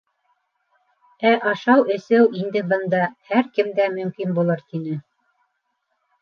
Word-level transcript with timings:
Ә 1.31 1.33
ашау-эсеү 1.51 2.23
инде 2.39 2.63
бында 2.71 3.03
һәр 3.35 3.53
кемдә 3.59 3.87
мөмкин 3.99 4.35
булыр,— 4.41 4.65
тине. 4.73 4.97